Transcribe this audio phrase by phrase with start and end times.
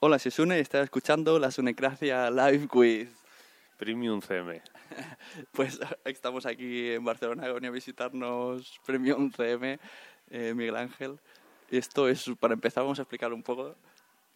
[0.00, 3.08] Hola, soy Sune y estás escuchando la Sunecracia Live Quiz.
[3.78, 4.62] Premium CM.
[5.50, 9.80] Pues estamos aquí en Barcelona, venía a visitarnos Premium CM,
[10.30, 11.18] eh, Miguel Ángel.
[11.68, 13.74] Esto es, para empezar, vamos a explicar un poco.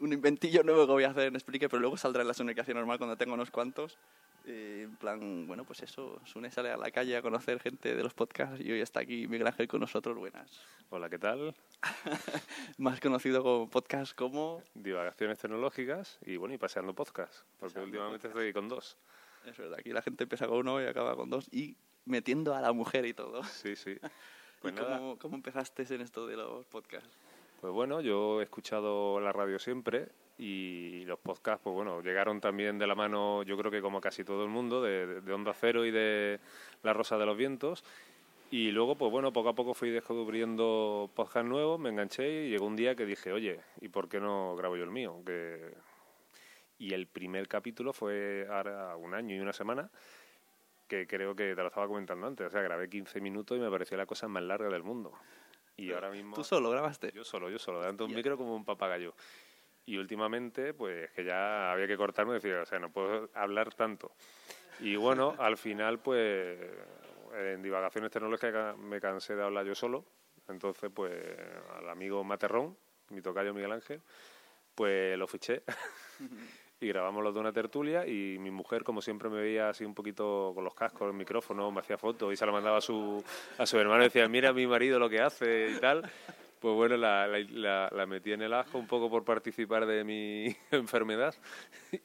[0.00, 2.74] Un inventillo nuevo que voy a hacer en Explique, pero luego saldrá en la Sunecracia
[2.74, 3.96] normal cuando tenga unos cuantos.
[4.44, 8.02] Eh, en plan, bueno, pues eso, Sune sale a la calle a conocer gente de
[8.02, 10.16] los podcasts y hoy está aquí Miguel Ángel con nosotros.
[10.16, 10.60] Buenas.
[10.90, 11.54] Hola, ¿qué tal?
[12.78, 14.62] Más conocido como podcast como...
[14.74, 18.98] Divagaciones tecnológicas y bueno, y paseando podcast, porque últimamente estoy con dos.
[19.46, 22.60] Es verdad, aquí la gente empieza con uno y acaba con dos y metiendo a
[22.60, 23.44] la mujer y todo.
[23.44, 23.96] Sí, sí.
[24.62, 27.18] Pues nada, cómo, cómo empezaste en esto de los podcasts?
[27.60, 32.78] pues bueno, yo he escuchado la radio siempre y los podcasts, pues bueno, llegaron también
[32.78, 35.84] de la mano, yo creo que como casi todo el mundo, de, de Onda Cero
[35.84, 36.40] y de
[36.82, 37.84] La Rosa de los Vientos.
[38.52, 42.66] Y luego, pues bueno, poco a poco fui descubriendo podcasts nuevos, me enganché y llegó
[42.66, 45.22] un día que dije, oye, ¿y por qué no grabo yo el mío?
[45.24, 45.72] Que...
[46.78, 49.88] Y el primer capítulo fue ahora un año y una semana,
[50.86, 52.46] que creo que te lo estaba comentando antes.
[52.46, 55.12] O sea, grabé 15 minutos y me pareció la cosa más larga del mundo.
[55.78, 56.34] Y ahora mismo...
[56.34, 57.10] ¿Tú solo grabaste?
[57.14, 59.14] Yo solo, yo solo, delante de un micro como un papagayo.
[59.84, 63.74] Y últimamente, pues que ya había que cortarme y decir, o sea, no puedo hablar
[63.74, 64.12] tanto.
[64.80, 66.58] Y bueno, al final, pues
[67.34, 70.04] en divagaciones tecnológicas me cansé de hablar yo solo.
[70.48, 71.12] Entonces, pues
[71.76, 72.76] al amigo Materrón,
[73.10, 74.00] mi tocayo Miguel Ángel,
[74.74, 75.62] pues lo fiché.
[76.80, 79.94] y grabamos los de una tertulia y mi mujer, como siempre, me veía así un
[79.94, 83.22] poquito con los cascos, el micrófono, me hacía fotos y se la mandaba a su,
[83.58, 86.02] a su hermano y decía, mira a mi marido lo que hace y tal.
[86.62, 91.34] Pues bueno, la, la, metí en el asco un poco por participar de mi enfermedad.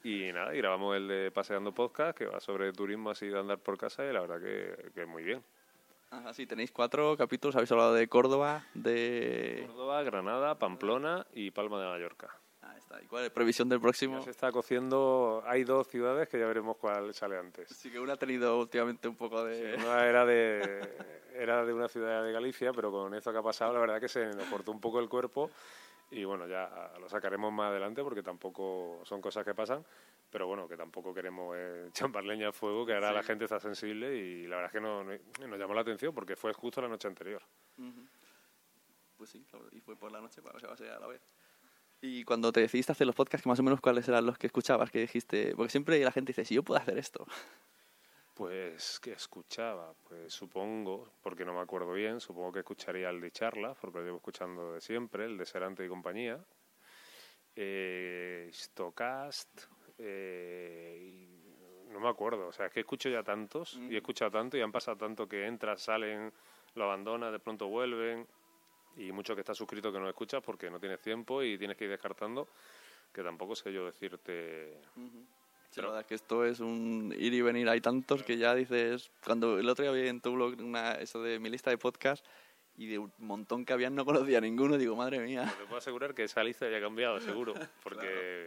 [0.04, 3.60] Y nada, y grabamos el de Paseando Podcast, que va sobre turismo así de andar
[3.60, 5.44] por casa, y la verdad que, que muy bien.
[6.10, 7.56] Ajá, sí, tenéis cuatro capítulos.
[7.56, 9.66] Habéis hablado de Córdoba, de...
[9.68, 12.36] Córdoba, Granada, Pamplona y Palma de Mallorca.
[12.70, 13.02] Ahí está.
[13.02, 14.18] ¿Y cuál es la previsión del próximo?
[14.20, 17.70] Ya se está cociendo, hay dos ciudades que ya veremos cuál sale antes.
[17.70, 19.76] Sí que una ha tenido últimamente un poco de...
[19.76, 20.82] Una era de,
[21.34, 24.08] era de una ciudad de Galicia, pero con esto que ha pasado, la verdad que
[24.10, 25.50] se nos cortó un poco el cuerpo
[26.10, 29.86] y bueno, ya lo sacaremos más adelante porque tampoco son cosas que pasan,
[30.30, 33.60] pero bueno, que tampoco queremos eh, champar leña al fuego, que ahora la gente está
[33.60, 36.82] sensible y la verdad es que no, no- nos llamó la atención porque fue justo
[36.82, 37.42] la noche anterior.
[39.18, 41.00] Pues sí, claro, y fue por la noche, para que se va a ser a
[41.00, 41.22] la vez.
[42.02, 44.48] Y cuando te decidiste hacer los podcasts, que más o menos cuáles eran los que
[44.48, 45.56] escuchabas, que dijiste...
[45.56, 47.26] Porque siempre la gente dice, si yo puedo hacer esto.
[48.36, 53.32] Pues que escuchaba, pues supongo, porque no me acuerdo bien, supongo que escucharía el de
[53.32, 56.46] charla, porque lo llevo escuchando de siempre, el de Serante y compañía,
[57.56, 59.64] eh, Stocast,
[59.98, 61.28] eh,
[61.90, 64.62] no me acuerdo, o sea, es que escucho ya tantos y he escuchado tanto y
[64.62, 66.32] han pasado tanto que entras, salen,
[66.76, 68.28] lo abandonas, de pronto vuelven
[68.98, 71.86] y mucho que estás suscrito que no escuchas porque no tienes tiempo y tienes que
[71.86, 72.48] ir descartando,
[73.14, 74.82] que tampoco sé yo decirte
[75.70, 77.68] Sí, la verdad es que esto es un ir y venir.
[77.68, 79.12] Hay tantos que ya dices...
[79.26, 82.26] Cuando el otro día vi en tu blog una, eso de mi lista de podcast
[82.78, 85.54] y de un montón que habían no conocía ninguno, digo, madre mía.
[85.58, 87.54] Te puedo asegurar que esa lista ya ha cambiado, seguro,
[87.84, 88.47] porque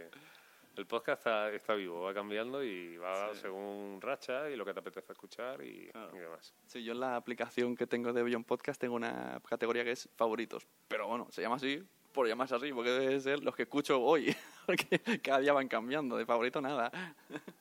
[0.81, 4.79] el podcast está, está vivo, va cambiando y va según racha y lo que te
[4.79, 6.53] apetece escuchar y, y demás.
[6.65, 10.09] Sí, yo en la aplicación que tengo de Beyond Podcast tengo una categoría que es
[10.15, 10.67] favoritos.
[10.87, 14.35] Pero bueno, se llama así por llamarse así, porque debe ser los que escucho hoy.
[14.65, 16.91] Porque cada día van cambiando, de favorito nada.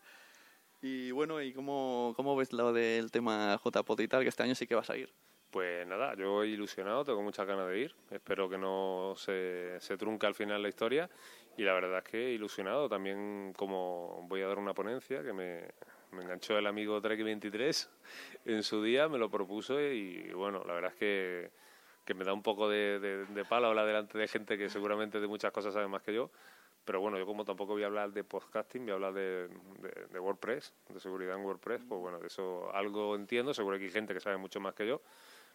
[0.83, 4.23] Y bueno, ¿y cómo, cómo ves lo del tema JPOT y tal?
[4.23, 5.13] Que este año sí que vas a ir.
[5.51, 7.95] Pues nada, yo ilusionado, tengo muchas ganas de ir.
[8.11, 11.11] Espero que no se, se trunque al final la historia.
[11.57, 15.63] Y la verdad es que ilusionado también, como voy a dar una ponencia que me,
[16.13, 17.89] me enganchó el amigo Trek23
[18.47, 21.51] en su día, me lo propuso y bueno, la verdad es que,
[22.05, 25.27] que me da un poco de, de, palo hablar delante de gente que seguramente de
[25.27, 26.31] muchas cosas sabe más que yo.
[26.85, 30.07] Pero bueno, yo como tampoco voy a hablar de podcasting, voy a hablar de, de,
[30.11, 33.91] de WordPress, de seguridad en WordPress, pues bueno, de eso algo entiendo, seguro que hay
[33.91, 35.03] gente que sabe mucho más que yo.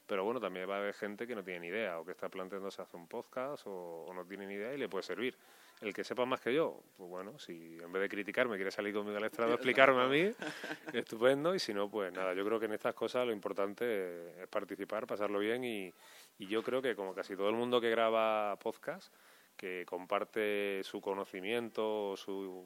[0.07, 2.29] Pero bueno, también va a haber gente que no tiene ni idea o que está
[2.29, 5.35] planteándose hacer un podcast o, o, no tiene ni idea y le puede servir.
[5.81, 8.93] El que sepa más que yo, pues bueno, si en vez de criticarme quiere salir
[8.93, 10.31] conmigo al estrado a explicarme a mí,
[10.93, 11.55] estupendo.
[11.55, 15.07] Y si no, pues nada, yo creo que en estas cosas lo importante es participar,
[15.07, 15.93] pasarlo bien y,
[16.37, 19.13] y yo creo que como casi todo el mundo que graba podcast,
[19.57, 22.63] que comparte su conocimiento, su,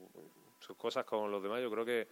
[0.60, 2.08] sus cosas con los demás, yo creo que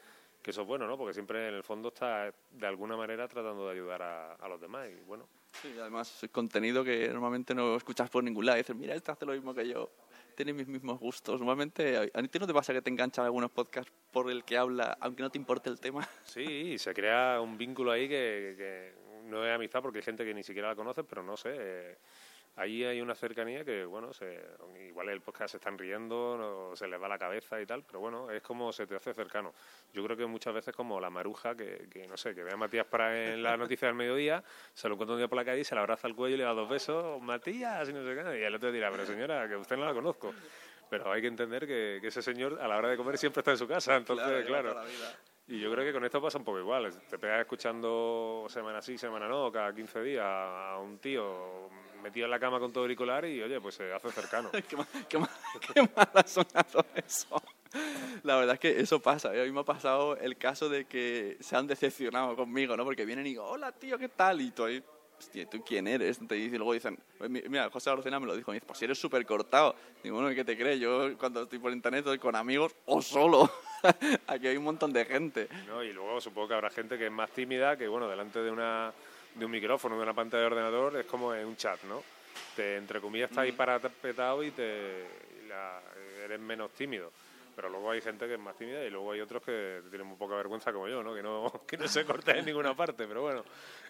[0.48, 0.98] que eso es bueno, ¿no?
[0.98, 4.62] Porque siempre en el fondo está de alguna manera tratando de ayudar a, a los
[4.62, 5.28] demás y bueno.
[5.62, 8.58] Sí, además es contenido que normalmente no escuchas por ningún lado.
[8.58, 9.92] Y dices, mira, este hace lo mismo que yo,
[10.38, 11.42] tiene mis mismos gustos.
[11.42, 14.98] Normalmente, ¿a ti no te pasa que te enganchan algunos podcasts por el que habla,
[15.02, 16.08] aunque no te importe el tema?
[16.24, 18.94] Sí, se crea un vínculo ahí que, que
[19.26, 21.56] no es amistad porque hay gente que ni siquiera la conoce, pero no sé...
[21.58, 21.98] Eh,
[22.57, 24.44] ahí hay una cercanía que, bueno, se,
[24.88, 28.00] igual el podcast se están riendo, no, se les va la cabeza y tal, pero
[28.00, 29.54] bueno, es como se te hace cercano.
[29.94, 32.57] Yo creo que muchas veces como la maruja que, que no sé, que ve a
[32.57, 34.44] Matías para en la noticia del mediodía,
[34.74, 36.38] se lo encuentra un día por la calle y se le abraza al cuello y
[36.39, 39.48] le da dos besos, Matías, y no sé qué, y el otro dirá, pero señora,
[39.48, 40.33] que usted no la conozco.
[40.89, 43.51] Pero hay que entender que, que ese señor a la hora de comer siempre está
[43.51, 44.71] en su casa, entonces, claro.
[44.71, 44.88] claro
[45.50, 46.92] y yo creo que con esto pasa un poco igual.
[47.09, 51.69] Te pegas escuchando semana sí, semana no, cada 15 días a un tío
[52.02, 54.50] metido en la cama con todo auricular y, oye, pues se hace cercano.
[54.70, 55.30] qué, mal, qué, mal,
[55.74, 57.42] qué mal ha sonado eso.
[58.24, 59.30] La verdad es que eso pasa.
[59.30, 62.84] A mí me ha pasado el caso de que se han decepcionado conmigo, ¿no?
[62.84, 64.42] Porque vienen y digo, hola, tío, ¿qué tal?
[64.42, 64.84] Y tú ahí,
[65.18, 66.20] hostia, ¿tú quién eres?
[66.28, 66.98] Te y luego dicen,
[67.30, 69.76] mira, José Arocena me lo dijo, me dice, pues si eres súper cortado.
[70.04, 70.80] Digo, bueno, ¿qué te crees?
[70.80, 73.50] Yo cuando estoy por internet estoy con amigos o solo.
[74.28, 75.48] Aquí hay un montón de gente.
[75.68, 78.52] No, y luego supongo que habrá gente que es más tímida, que bueno, delante de
[78.52, 78.94] una
[79.38, 82.04] de un micrófono, de una pantalla de ordenador, es como en un chat, ¿no?
[82.56, 85.06] Te, entre comillas, estás ahí parapetado y, te,
[85.44, 85.81] y la,
[86.24, 87.12] eres menos tímido.
[87.56, 90.18] Pero luego hay gente que es más tímida y luego hay otros que tienen muy
[90.18, 91.16] poca vergüenza como yo, ¿no?
[91.16, 93.07] Que no, que no se corta en ninguna parte.
[93.07, 93.44] Pero bueno,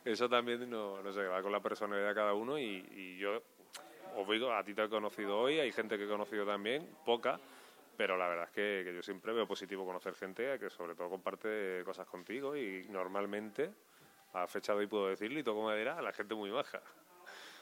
[0.05, 3.41] eso también, no, no sé, va con la personalidad de cada uno y, y yo
[4.15, 7.39] os digo, a ti te he conocido hoy, hay gente que he conocido también, poca,
[7.95, 11.09] pero la verdad es que, que, yo siempre veo positivo conocer gente que sobre todo
[11.09, 13.69] comparte cosas contigo y normalmente
[14.43, 16.81] a fecha de hoy puedo decirlo y todo como dirá, la gente muy baja.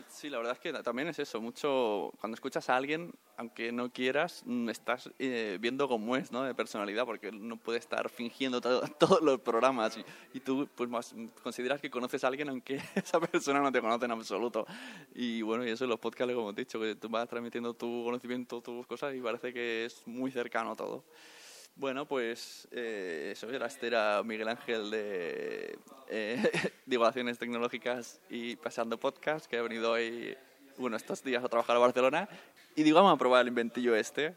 [0.10, 3.92] Sí, la verdad es que también es eso, mucho cuando escuchas a alguien, aunque no
[3.92, 6.44] quieras, estás eh, viendo cómo es, ¿no?
[6.44, 10.90] De personalidad, porque no puede estar fingiendo todo, todos los programas y, y, tú pues
[10.90, 14.66] más consideras que conoces a alguien aunque esa persona no te conoce en absoluto.
[15.14, 18.04] Y bueno, y eso en los podcasts, como he dicho, que tú vas transmitiendo tu
[18.04, 21.04] conocimiento, tus cosas y parece que es muy cercano todo.
[21.78, 25.78] Bueno, pues eh, eso era, este era Miguel Ángel de
[26.10, 30.38] eh, Divulgaciones Tecnológicas y Pasando Podcast, que ha venido hoy,
[30.78, 32.30] bueno, estos días a trabajar a Barcelona.
[32.78, 34.36] Y digo, vamos a probar el inventillo este.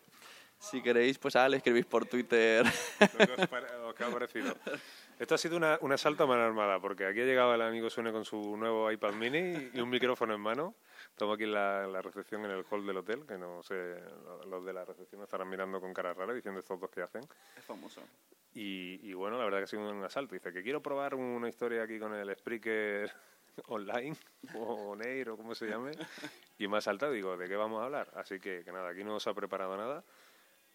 [0.58, 2.66] Si queréis, pues ahora le escribís por Twitter.
[3.00, 4.56] Lo que os ha parecido.
[5.18, 7.90] Esto ha sido una, un asalto a mano armada, porque aquí ha llegado el amigo
[7.90, 10.76] Sune con su nuevo iPad mini y un micrófono en mano.
[11.10, 13.96] Estamos aquí en la, la, recepción en el hall del hotel, que no sé,
[14.48, 17.22] los de la recepción estarán mirando con cara rara diciendo estos dos que hacen.
[17.56, 18.00] Es famoso.
[18.54, 20.36] Y, y, bueno, la verdad que ha sido un asalto.
[20.36, 23.10] Dice que quiero probar una historia aquí con el Spreaker
[23.66, 24.16] online,
[24.54, 25.90] o Neir, o como se llame,
[26.58, 27.10] y me ha saltado.
[27.10, 28.08] Digo, ¿de qué vamos a hablar?
[28.14, 30.04] Así que, que nada, aquí no se ha preparado nada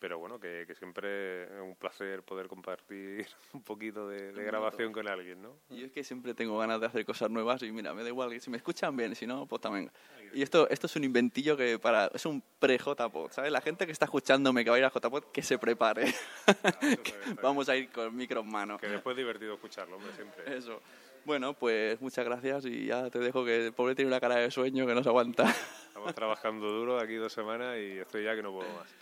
[0.03, 4.91] pero bueno, que, que, siempre es un placer poder compartir un poquito de, de, grabación
[4.91, 5.55] con alguien, ¿no?
[5.69, 8.37] Y es que siempre tengo ganas de hacer cosas nuevas y mira, me da igual,
[8.41, 9.89] si me escuchan bien, si no, pues también.
[10.33, 13.49] Y esto, esto es un inventillo que para, es un pre-JPod, ¿sabes?
[13.49, 16.13] La gente que está escuchándome que va a ir a JPod, que se prepare.
[16.47, 16.53] Ah,
[17.41, 18.77] Vamos a ir con micro en mano.
[18.77, 20.57] Que después es divertido escucharlo, hombre, siempre.
[20.57, 20.81] Eso.
[21.23, 24.51] Bueno, pues muchas gracias y ya te dejo que el pobre tiene una cara de
[24.51, 25.49] sueño que no se aguanta.
[25.87, 28.93] Estamos trabajando duro aquí dos semanas y estoy ya que no puedo más.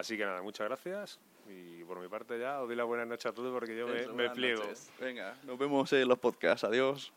[0.00, 1.18] Así que nada, muchas gracias.
[1.46, 4.06] Y por mi parte ya os doy la buena noche a todos porque yo me,
[4.08, 4.62] me pliego.
[4.62, 4.90] Noches.
[4.98, 6.64] Venga, nos vemos en los podcasts.
[6.64, 7.12] Adiós.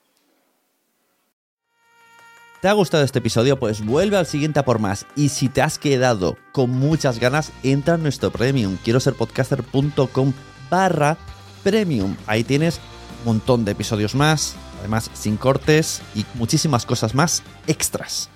[2.61, 3.57] ¿Te ha gustado este episodio?
[3.57, 5.05] Pues vuelve al siguiente a por más.
[5.15, 8.77] Y si te has quedado con muchas ganas, entra en nuestro premium.
[8.83, 10.33] Quiero ser podcaster.com
[10.69, 11.17] barra
[11.63, 12.17] premium.
[12.27, 12.81] Ahí tienes
[13.19, 18.29] un montón de episodios más, además sin cortes y muchísimas cosas más extras.